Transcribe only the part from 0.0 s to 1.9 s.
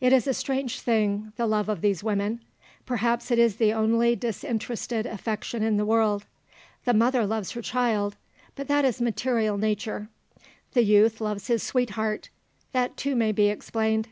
It is a strange thing, the love of